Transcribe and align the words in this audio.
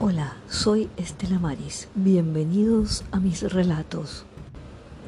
Hola, 0.00 0.36
soy 0.48 0.88
Estela 0.96 1.40
Maris. 1.40 1.88
Bienvenidos 1.96 3.04
a 3.10 3.18
mis 3.18 3.42
relatos. 3.52 4.24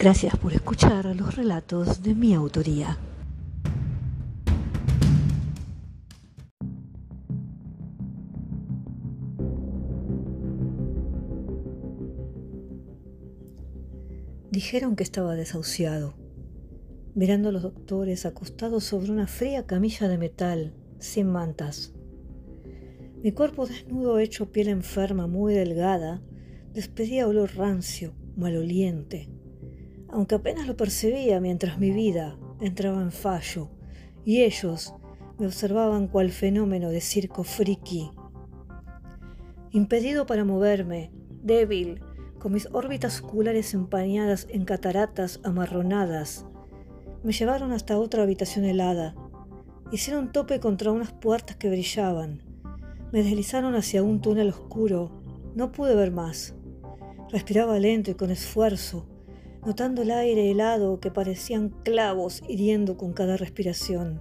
Gracias 0.01 0.37
por 0.37 0.53
escuchar 0.53 1.07
los 1.15 1.37
relatos 1.37 2.03
de 2.03 2.17
mi 2.17 2.35
autoría. 2.35 2.99
Dijeron 14.51 14.97
que 14.97 15.05
estaba 15.05 15.37
desahuciado, 15.37 16.15
mirando 17.15 17.51
a 17.51 17.53
los 17.53 17.63
doctores 17.63 18.27
acostados 18.27 18.83
sobre 18.83 19.13
una 19.13 19.29
fría 19.29 19.67
camilla 19.67 20.09
de 20.09 20.19
metal, 20.19 20.75
sin 20.99 21.31
mantas. 21.31 21.93
Mi 23.23 23.33
cuerpo 23.33 23.67
desnudo 23.67 24.19
hecho 24.19 24.51
piel 24.51 24.69
enferma 24.69 25.27
muy 25.27 25.53
delgada 25.53 26.23
despedía 26.73 27.29
olor 27.29 27.55
rancio, 27.55 28.15
maloliente, 28.35 29.29
aunque 30.09 30.37
apenas 30.37 30.67
lo 30.67 30.75
percibía 30.75 31.39
mientras 31.39 31.79
mi 31.79 31.91
vida 31.91 32.39
entraba 32.63 33.03
en 33.03 33.13
fallo 33.13 33.69
y 34.25 34.41
ellos 34.41 34.95
me 35.39 35.45
observaban 35.45 36.09
cual 36.09 36.31
fenómeno 36.31 36.89
de 36.89 37.03
circo 37.03 37.45
friki. 37.45 38.11
Impedido 39.71 40.25
para 40.25 40.47
moverme, 40.47 41.13
débil, 41.43 42.01
con 42.39 42.53
mis 42.53 42.69
órbitas 42.73 43.21
oculares 43.21 43.75
empañadas 43.75 44.47
en 44.49 44.65
cataratas 44.65 45.41
amarronadas, 45.45 46.47
me 47.23 47.33
llevaron 47.33 47.73
hasta 47.73 47.99
otra 47.99 48.23
habitación 48.23 48.65
helada. 48.65 49.15
Hicieron 49.93 50.33
tope 50.33 50.59
contra 50.59 50.91
unas 50.91 51.13
puertas 51.13 51.57
que 51.57 51.69
brillaban 51.69 52.50
me 53.13 53.23
deslizaron 53.23 53.75
hacia 53.75 54.03
un 54.03 54.21
túnel 54.21 54.49
oscuro. 54.49 55.11
No 55.55 55.73
pude 55.73 55.95
ver 55.95 56.13
más. 56.13 56.55
Respiraba 57.31 57.79
lento 57.79 58.11
y 58.11 58.15
con 58.15 58.31
esfuerzo, 58.31 59.07
notando 59.67 60.03
el 60.03 60.11
aire 60.11 60.51
helado 60.51 61.01
que 61.01 61.11
parecían 61.11 61.71
clavos 61.85 62.43
hiriendo 62.49 62.97
con 62.97 63.13
cada 63.13 63.37
respiración. 63.37 64.21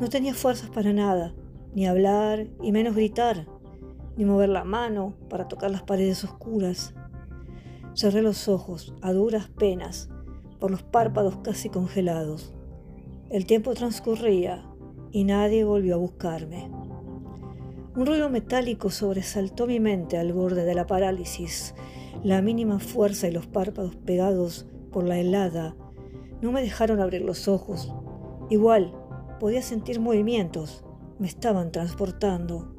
No 0.00 0.08
tenía 0.08 0.34
fuerzas 0.34 0.70
para 0.70 0.92
nada, 0.92 1.34
ni 1.74 1.86
hablar 1.86 2.48
y 2.62 2.72
menos 2.72 2.94
gritar, 2.94 3.46
ni 4.16 4.24
mover 4.24 4.48
la 4.48 4.64
mano 4.64 5.14
para 5.28 5.48
tocar 5.48 5.70
las 5.70 5.82
paredes 5.82 6.24
oscuras. 6.24 6.94
Cerré 7.94 8.22
los 8.22 8.48
ojos 8.48 8.94
a 9.02 9.12
duras 9.12 9.48
penas, 9.48 10.10
por 10.58 10.70
los 10.70 10.82
párpados 10.82 11.38
casi 11.38 11.70
congelados. 11.70 12.52
El 13.30 13.46
tiempo 13.46 13.74
transcurría 13.74 14.66
y 15.12 15.24
nadie 15.24 15.64
volvió 15.64 15.94
a 15.94 15.98
buscarme. 15.98 16.70
Un 17.96 18.06
ruido 18.06 18.30
metálico 18.30 18.90
sobresaltó 18.90 19.66
mi 19.66 19.80
mente 19.80 20.16
al 20.16 20.32
borde 20.32 20.64
de 20.64 20.74
la 20.76 20.86
parálisis. 20.86 21.74
La 22.22 22.40
mínima 22.40 22.78
fuerza 22.78 23.26
y 23.26 23.32
los 23.32 23.48
párpados 23.48 23.96
pegados 23.96 24.66
por 24.92 25.02
la 25.02 25.18
helada 25.18 25.74
no 26.40 26.52
me 26.52 26.62
dejaron 26.62 27.00
abrir 27.00 27.22
los 27.22 27.48
ojos. 27.48 27.92
Igual, 28.48 28.92
podía 29.40 29.60
sentir 29.60 29.98
movimientos. 29.98 30.84
Me 31.18 31.26
estaban 31.26 31.72
transportando. 31.72 32.76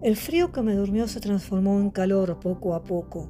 El 0.00 0.16
frío 0.16 0.52
que 0.52 0.62
me 0.62 0.74
durmió 0.74 1.06
se 1.06 1.20
transformó 1.20 1.78
en 1.80 1.90
calor 1.90 2.40
poco 2.40 2.74
a 2.74 2.82
poco. 2.82 3.28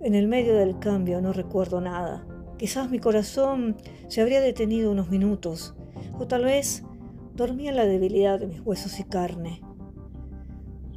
En 0.00 0.14
el 0.14 0.28
medio 0.28 0.54
del 0.54 0.78
cambio 0.78 1.22
no 1.22 1.32
recuerdo 1.32 1.80
nada. 1.80 2.26
Quizás 2.58 2.90
mi 2.90 2.98
corazón 2.98 3.78
se 4.08 4.20
habría 4.20 4.42
detenido 4.42 4.92
unos 4.92 5.08
minutos, 5.08 5.74
o 6.18 6.26
tal 6.26 6.44
vez 6.44 6.84
dormía 7.40 7.70
en 7.70 7.76
la 7.76 7.86
debilidad 7.86 8.38
de 8.38 8.46
mis 8.46 8.60
huesos 8.60 9.00
y 9.00 9.04
carne. 9.04 9.62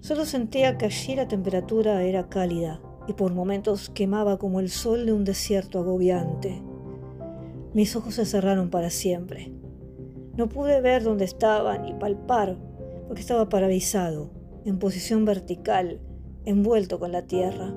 Solo 0.02 0.26
sentía 0.26 0.78
que 0.78 0.88
allí 0.88 1.16
la 1.16 1.30
temperatura 1.30 2.04
era 2.04 2.28
cálida 2.28 2.82
y 3.08 3.14
por 3.14 3.34
momentos 3.34 3.90
quemaba 3.90 4.38
como 4.38 4.60
el 4.60 4.70
sol 4.70 5.06
de 5.06 5.14
un 5.14 5.24
desierto 5.24 5.80
agobiante. 5.80 6.62
Mis 7.74 7.96
ojos 7.96 8.16
se 8.16 8.26
cerraron 8.26 8.70
para 8.70 8.90
siempre. 8.90 9.54
No 10.36 10.50
pude 10.50 10.82
ver 10.82 11.04
dónde 11.04 11.24
estaba 11.24 11.78
ni 11.78 11.94
palpar 11.94 12.58
porque 13.08 13.22
estaba 13.22 13.48
paralizado, 13.48 14.30
en 14.66 14.80
posición 14.80 15.24
vertical, 15.24 16.02
envuelto 16.44 17.00
con 17.00 17.14
la 17.14 17.22
tierra. 17.22 17.74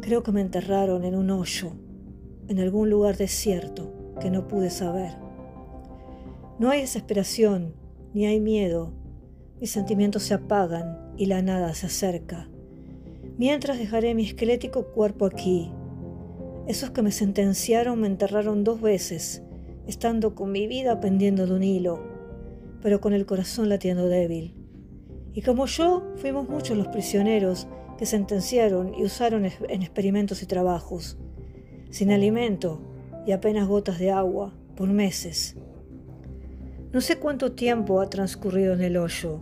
Creo 0.00 0.24
que 0.24 0.32
me 0.32 0.40
enterraron 0.40 1.04
en 1.04 1.14
un 1.14 1.30
hoyo, 1.30 1.70
en 2.48 2.58
algún 2.58 2.90
lugar 2.90 3.16
desierto 3.16 4.16
que 4.20 4.32
no 4.32 4.48
pude 4.48 4.70
saber. 4.70 5.29
No 6.60 6.68
hay 6.68 6.82
desesperación, 6.82 7.72
ni 8.12 8.26
hay 8.26 8.38
miedo. 8.38 8.92
Mis 9.62 9.70
sentimientos 9.70 10.24
se 10.24 10.34
apagan 10.34 11.14
y 11.16 11.24
la 11.24 11.40
nada 11.40 11.72
se 11.72 11.86
acerca. 11.86 12.50
Mientras 13.38 13.78
dejaré 13.78 14.14
mi 14.14 14.26
esquelético 14.26 14.88
cuerpo 14.92 15.24
aquí. 15.24 15.72
Esos 16.66 16.90
que 16.90 17.00
me 17.00 17.12
sentenciaron 17.12 17.98
me 17.98 18.08
enterraron 18.08 18.62
dos 18.62 18.82
veces, 18.82 19.42
estando 19.86 20.34
con 20.34 20.52
mi 20.52 20.66
vida 20.66 21.00
pendiendo 21.00 21.46
de 21.46 21.54
un 21.54 21.62
hilo, 21.62 22.04
pero 22.82 23.00
con 23.00 23.14
el 23.14 23.24
corazón 23.24 23.70
latiendo 23.70 24.06
débil. 24.06 24.54
Y 25.32 25.40
como 25.40 25.64
yo, 25.64 26.12
fuimos 26.16 26.46
muchos 26.50 26.76
los 26.76 26.88
prisioneros 26.88 27.68
que 27.96 28.04
sentenciaron 28.04 28.94
y 28.94 29.04
usaron 29.04 29.46
en 29.46 29.82
experimentos 29.82 30.42
y 30.42 30.46
trabajos, 30.46 31.16
sin 31.88 32.10
alimento 32.10 32.82
y 33.26 33.32
apenas 33.32 33.66
gotas 33.66 33.98
de 33.98 34.10
agua, 34.10 34.52
por 34.76 34.90
meses. 34.90 35.56
No 36.92 37.00
sé 37.00 37.20
cuánto 37.20 37.52
tiempo 37.52 38.00
ha 38.00 38.10
transcurrido 38.10 38.74
en 38.74 38.80
el 38.80 38.96
hoyo, 38.96 39.40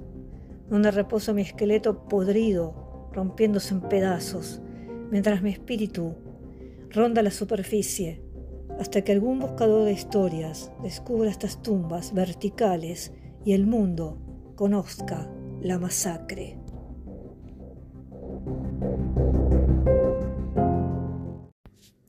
donde 0.69 0.91
reposa 0.91 1.33
mi 1.33 1.41
esqueleto 1.41 2.07
podrido, 2.07 3.09
rompiéndose 3.15 3.73
en 3.73 3.81
pedazos, 3.81 4.61
mientras 5.11 5.41
mi 5.41 5.51
espíritu 5.51 6.15
ronda 6.91 7.23
la 7.23 7.31
superficie, 7.31 8.23
hasta 8.79 9.03
que 9.03 9.13
algún 9.13 9.39
buscador 9.39 9.87
de 9.87 9.93
historias 9.93 10.71
descubra 10.83 11.31
estas 11.31 11.63
tumbas 11.63 12.13
verticales 12.13 13.13
y 13.47 13.55
el 13.55 13.67
mundo 13.67 14.19
conozca 14.55 15.31
la 15.63 15.79
masacre. 15.79 16.59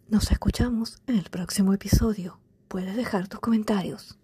Nos 0.10 0.32
escuchamos 0.32 1.02
en 1.08 1.16
el 1.16 1.30
próximo 1.30 1.74
episodio. 1.74 2.42
Puedes 2.68 2.98
dejar 2.98 3.30
tus 3.30 3.40
comentarios. 3.40 4.20